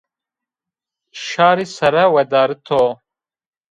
[1.25, 2.83] Şarî sere wedarito